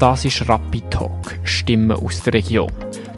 [0.00, 2.72] Das ist Rapid Talk, Stimmen aus der Region.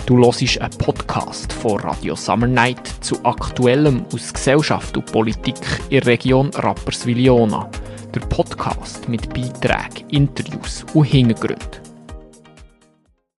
[0.05, 5.55] Du hörst einen Podcast von Radio Summer Night zu Aktuellem aus Gesellschaft und Politik
[5.91, 7.71] in der Region Rapperswil-Jona.
[8.13, 11.83] Der Podcast mit Beiträgen, Interviews und Hintergründen.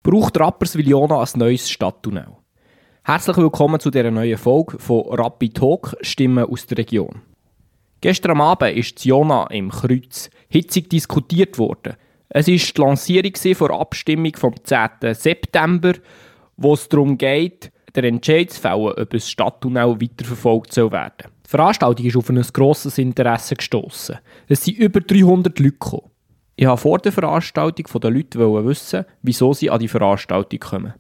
[0.04, 2.38] Braucht Rapperswil-Jona ein neues Stadttunnel?
[3.04, 7.22] Herzlich willkommen zu dieser neuen Folge von Rapid Talk, Stimmen aus der Region.
[8.00, 11.98] Gestern Abend ist Jona im Kreuz hitzig diskutiert worden.
[12.36, 15.14] Es war die Lancierung vor der Abstimmung vom 10.
[15.14, 15.94] September,
[16.58, 21.32] wo es darum geht, den Entscheid zu fällen, ob ein Stadttunnel weiterverfolgt soll werden.
[21.46, 24.18] Die Veranstaltung ist auf ein grosses Interesse gestoßen.
[24.48, 26.10] Es sind über 300 Leute gekommen.
[26.56, 30.94] Ich wollte vor der Veranstaltung von den Leuten wissen, wieso sie an die Veranstaltung kommen.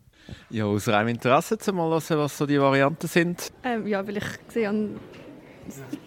[0.52, 3.52] Ja, aus reinem Interesse zu mal hören, was so die Varianten sind.
[3.63, 5.00] Ähm, ja, weil ich sehe an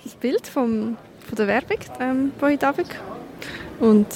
[0.04, 0.96] das Bild vom,
[1.26, 2.88] von der Werbung ähm, von heute Abend.
[3.80, 4.06] Und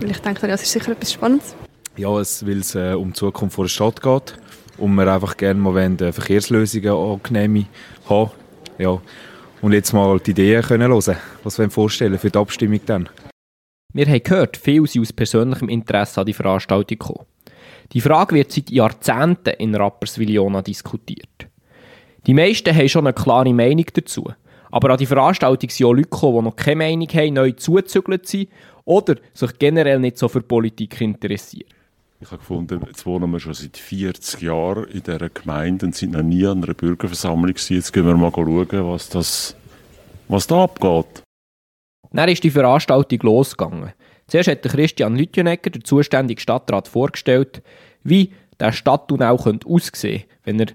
[0.00, 1.54] weil ich denke, ja, es ist sicher etwas Spannendes.
[1.96, 4.38] Ja, es, weil es äh, um die Zukunft der Stadt geht
[4.78, 7.66] und wir einfach gerne mal wollen, äh, Verkehrslösungen angenehm
[8.08, 8.30] haben.
[8.78, 9.00] Ja.
[9.62, 13.08] Und jetzt mal die Ideen können hören, was wir vorstellen für die Abstimmung dann.
[13.92, 17.26] Wir haben gehört, viele sind aus persönlichem Interesse an die Veranstaltung gekommen.
[17.92, 21.48] Die Frage wird seit Jahrzehnten in Rapperswil-Jona diskutiert.
[22.26, 24.28] Die meisten haben schon eine klare Meinung dazu.
[24.76, 28.28] Aber an die Veranstaltung sind auch Leute gekommen, die noch keine Meinung haben, neu zuzügelt
[28.28, 28.50] sind
[28.84, 31.70] oder sich generell nicht so für Politik interessieren.
[32.20, 36.12] Ich habe gefunden, jetzt wohnen wir schon seit 40 Jahren in dieser Gemeinde und sind
[36.12, 37.76] noch nie an einer Bürgerversammlung gewesen.
[37.76, 39.56] Jetzt gehen wir mal schauen, was, das,
[40.28, 41.22] was da abgeht.
[42.12, 43.94] Dann ist die Veranstaltung losgegangen.
[44.26, 47.62] Zuerst hat Christian Lütjenegger, der zuständige Stadtrat, vorgestellt,
[48.04, 50.66] wie der Stadttunnel aussehen könnte, wenn er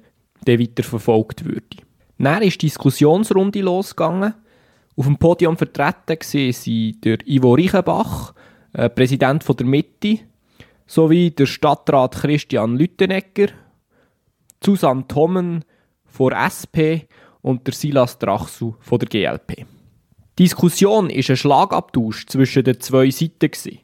[0.45, 1.90] dann weiter verfolgt würde.
[2.21, 4.35] Dann ist die Diskussionsrunde losgegangen.
[4.95, 8.35] Auf dem Podium vertreten waren der Ivo Reichenbach,
[8.73, 10.19] äh, Präsident der Mitte,
[10.85, 13.47] sowie der Stadtrat Christian Lüttenegger,
[14.63, 15.65] Susanne Thommen
[16.05, 17.09] von SP
[17.41, 19.65] und der Silas Drachsu von der GLP.
[20.37, 23.79] Die Diskussion war ein Schlagabtausch zwischen den zwei Seiten.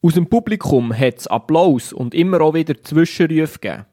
[0.00, 3.84] Aus dem Publikum hat es Applaus und immer auch wieder Zwischenrufe gegeben.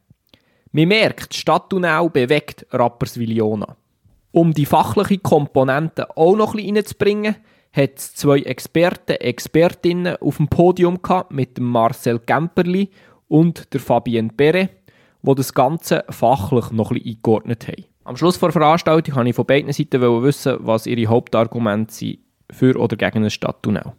[0.71, 3.75] Man merkt, die Stadttunnel bewegt Rapperswil-Jona.
[4.31, 7.35] Um die fachliche Komponente auch noch ein bisschen reinzubringen,
[7.71, 12.89] hat es zwei Experten, Expertinnen auf dem Podium gehabt, mit Marcel Gemperli
[13.27, 14.69] und der Fabienne Bere,
[15.21, 17.85] wo das Ganze fachlich noch ein bisschen eingeordnet haben.
[18.03, 22.79] Am Schluss der Veranstaltung wollte ich von beiden Seiten wissen, was ihre Hauptargumente sind für
[22.79, 23.93] oder gegen ein Stadttunnel.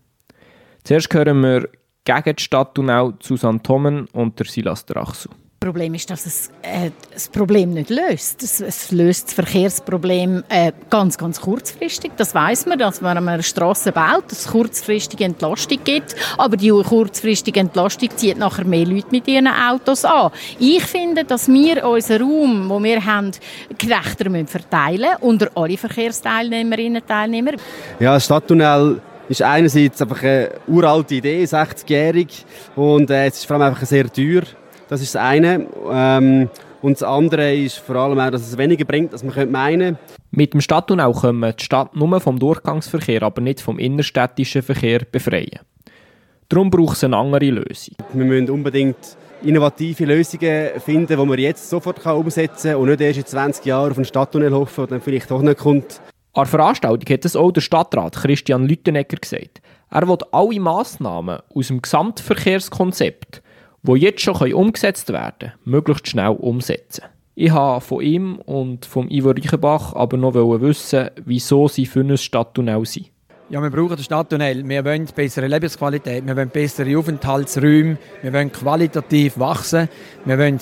[0.84, 1.68] Zuerst hören wir
[2.04, 5.28] gegen die Stadttunnel Susanne Thommen und der Silas Drachsu.
[5.60, 8.44] Das Problem ist, dass es äh, das Problem nicht löst.
[8.44, 12.12] Es, es löst das Verkehrsproblem äh, ganz, ganz kurzfristig.
[12.16, 16.14] Das weiß man, dass man eine Straße baut, es kurzfristige Entlastung gibt.
[16.36, 20.30] Aber die kurzfristige Entlastung zieht nachher mehr Leute mit ihren Autos an.
[20.60, 23.32] Ich finde, dass wir unseren Raum, den wir haben,
[23.76, 27.54] gerechter müssen verteilen unter alle Verkehrsteilnehmerinnen und Teilnehmer.
[27.98, 33.72] Ja, Stadttunnel ist einerseits einfach eine uralte Idee, 60-jährig, und äh, es ist vor allem
[33.72, 34.42] einfach sehr teuer.
[34.88, 35.66] Das ist das eine.
[35.91, 36.49] Ähm,
[36.81, 39.99] und das andere ist vor allem auch, dass es weniger bringt, als man könnte meinen.
[40.31, 45.00] Mit dem Stadttunnel können wir die Stadt nur vom Durchgangsverkehr, aber nicht vom innerstädtischen Verkehr
[45.10, 45.60] befreien.
[46.48, 47.97] Darum braucht es eine andere Lösung.
[48.12, 48.97] Wir müssen unbedingt
[49.43, 53.91] innovative Lösungen finden, die man jetzt sofort umsetzen kann und nicht erst in 20 Jahren
[53.91, 56.00] auf einen Stadttunnel hoffen, der dann vielleicht doch nicht kommt.
[56.32, 59.60] An der Veranstaltung hat es auch der Stadtrat Christian Lüttenegger gesagt.
[59.91, 63.43] Er will alle Massnahmen aus dem Gesamtverkehrskonzept
[63.83, 67.05] die jetzt schon umgesetzt werden können, möglichst schnell umsetzen.
[67.34, 72.16] Ich habe von ihm und vom Ivo Reichenbach aber noch wissen, wieso sie für ein
[72.16, 73.11] Stadttunnel sind.
[73.50, 74.69] Ja, wir brauchen den Stadttunnel.
[74.69, 79.89] Wir wollen bessere Lebensqualität, wir wollen bessere Aufenthaltsräume, wir wollen qualitativ wachsen,
[80.25, 80.59] wir wollen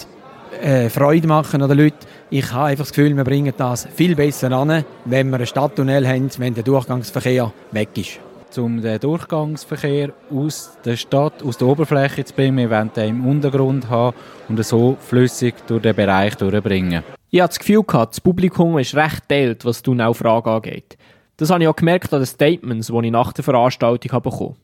[0.62, 2.06] äh, Freude machen an den Leuten.
[2.30, 6.06] Ich habe einfach das Gefühl, wir bringen das viel besser an, wenn wir einen Stadttunnel
[6.06, 8.20] haben, wenn der Durchgangsverkehr weg ist
[8.58, 12.58] um den Durchgangsverkehr aus der Stadt, aus der Oberfläche zu bringen.
[12.58, 14.16] Wir wollen den im Untergrund haben
[14.48, 17.02] und so flüssig durch den Bereich durchbringen.
[17.30, 20.96] Ich hatte das Gefühl, das Publikum ist recht teilt, was die Tunnelfrage angeht.
[21.36, 24.54] Das habe ich auch gemerkt an den Statements, die ich nach der Veranstaltung bekommen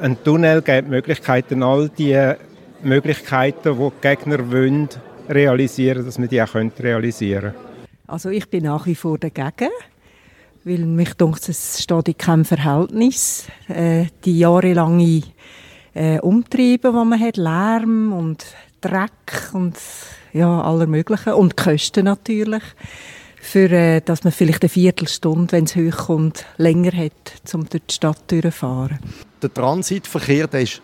[0.00, 0.04] habe.
[0.04, 2.34] Ein Tunnel gibt Möglichkeiten, all die
[2.82, 4.88] Möglichkeiten, die die Gegner wollen,
[5.28, 7.54] realisieren, dass wir die auch realisieren können.
[8.06, 9.70] Also ich bin nach wie vor dagegen
[10.64, 13.46] weil mich denkt, es steht in keinem Verhältnis.
[13.68, 15.22] Äh, die jahrelange
[15.94, 18.44] äh, Umtriebe, die man hat, Lärm und
[18.80, 19.76] Dreck und
[20.32, 22.62] ja, aller möglichen und Kosten natürlich,
[23.40, 27.94] für, äh, dass man vielleicht eine Viertelstunde, wenn es hochkommt, länger hat, um durch die
[27.94, 28.98] Stadt durchzufahren.
[29.42, 30.80] Der Transitverkehr, der ist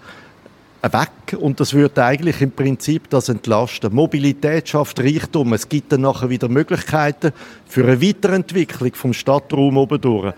[0.83, 3.95] weg und das würde eigentlich im Prinzip das entlasten.
[3.95, 7.33] Mobilität schafft Reichtum, es gibt dann nachher wieder Möglichkeiten
[7.67, 10.35] für eine Weiterentwicklung vom Stadtraum oben durch.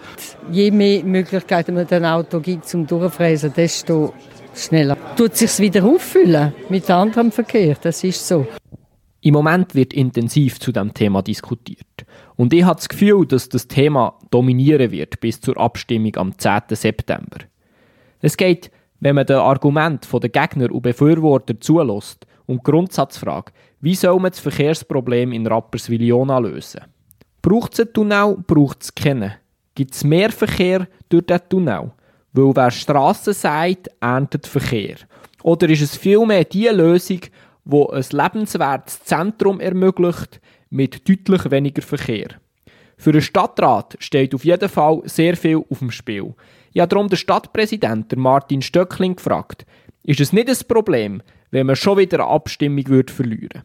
[0.51, 4.15] Je mehr Möglichkeiten man dem Auto gibt zum Durchfräsen, desto
[4.55, 7.77] schneller tut sich wieder auffüllen mit anderem Verkehr.
[7.81, 8.47] Das ist so.
[9.23, 11.87] Im Moment wird intensiv zu dem Thema diskutiert.
[12.37, 16.63] Und ich habe das Gefühl, dass das Thema dominieren wird bis zur Abstimmung am 10.
[16.71, 17.41] September.
[18.23, 23.95] Es geht wenn man den Argument der Gegner und Befürworter zulässt und die Grundsatzfrage, wie
[23.95, 26.83] soll man das Verkehrsproblem in Rapperswil-Jona lösen?
[27.43, 29.33] Braucht es einen Tunnel, braucht es keinen?
[29.75, 31.93] Gibt es mehr Verkehr durch den Tunnel?
[32.33, 34.97] Weil wer Strassen sagt, erntet Verkehr.
[35.43, 37.21] Oder ist es vielmehr die Lösung,
[37.65, 42.29] die ein lebenswertes Zentrum ermöglicht, mit deutlich weniger Verkehr?
[42.99, 46.35] Für einen Stadtrat steht auf jeden Fall sehr viel auf dem Spiel.
[46.73, 49.67] Ich habe darum den Stadtpräsident Martin Stöckling gefragt,
[50.05, 53.63] ist es nicht ein Problem, wenn man schon wieder eine Abstimmung würde verlieren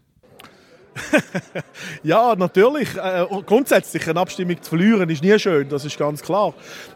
[2.03, 2.95] ja, natürlich.
[2.95, 6.53] Äh, grundsätzlich eine Abstimmung zu verlieren ist nie schön, das ist ganz klar.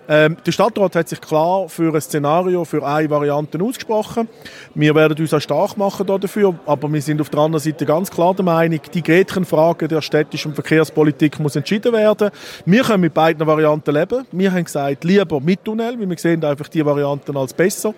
[0.07, 4.28] Ähm, der Stadtrat hat sich klar für ein Szenario, für eine Variante ausgesprochen.
[4.74, 8.10] Wir werden uns auch stark machen dafür, aber wir sind auf der anderen Seite ganz
[8.10, 12.31] klar der Meinung, die Gretchenfrage der städtischen Verkehrspolitik muss entschieden werden.
[12.66, 14.25] Wir können mit beiden Varianten leben.
[14.31, 17.94] Wir haben gesagt, lieber mit Tunnel, weil wir sehen einfach die Varianten als besser.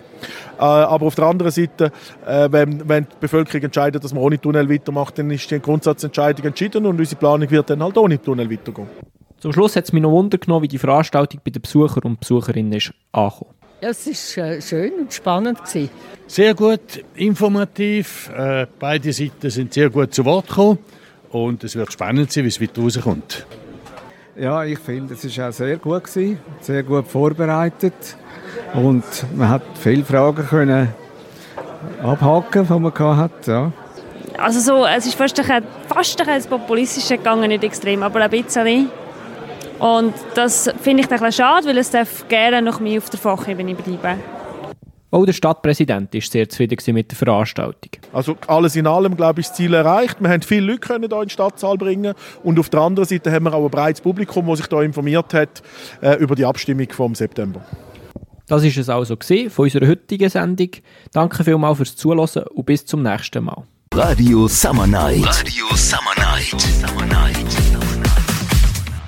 [0.58, 1.92] Äh, aber auf der anderen Seite,
[2.26, 5.58] äh, wenn, wenn die Bevölkerung entscheidet, dass man ohne Tunnel weitermacht, dann ist die
[5.92, 8.88] Grundsatzentscheidung entschieden und unsere Planung wird dann halt ohne Tunnel weitergehen.
[9.38, 12.20] Zum Schluss hat es mich noch Wunder genommen, wie die Veranstaltung bei den Besuchern und
[12.20, 13.50] Besucherinnen ist angekommen.
[13.80, 15.58] Ja, es war äh, schön und spannend.
[15.64, 15.90] Gewesen.
[16.28, 18.30] Sehr gut, informativ.
[18.34, 20.78] Äh, beide Seiten sind sehr gut zu Wort gekommen.
[21.30, 23.46] Und es wird spannend sein, wie es weiter rauskommt.
[24.36, 28.16] Ja, ich finde, es war auch sehr gut, gewesen, sehr gut vorbereitet.
[28.74, 29.04] Und
[29.36, 30.88] man hat viele Fragen können
[32.02, 33.50] abhaken, die man hatte.
[33.50, 33.72] Ja.
[34.42, 38.90] Also so, es ist fast ein, fast ein populistische gegangen, nicht extrem, aber ein bisschen.
[39.78, 43.20] Und das finde ich ein bisschen schade, weil es darf gerne noch mehr auf der
[43.20, 44.20] Fachebene bleiben.
[45.12, 47.90] Auch der Stadtpräsident war sehr zufrieden mit der Veranstaltung.
[48.12, 50.16] Also alles in allem, glaube ich, das Ziel erreicht.
[50.20, 53.30] Wir haben viele Leute können hier in die Stadtsaal bringen und auf der anderen Seite
[53.30, 55.62] haben wir auch ein breites Publikum, das sich da informiert hat
[56.00, 57.60] äh, über die Abstimmung vom September.
[58.48, 60.70] Das ist es also von unserer heutigen Sendung.
[61.12, 63.64] Danke vielmals fürs Zuhören und bis zum nächsten Mal.
[63.94, 65.26] Radio Summer Night.
[65.26, 66.58] Radio Summer Night.
[66.58, 67.81] Summer Night.